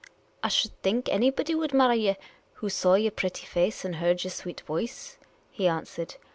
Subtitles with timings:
[0.43, 2.15] "I should think anybody would marry ye
[2.53, 5.19] who saw yer pretty face and heard yer sweet voice,"
[5.51, 6.15] he answered.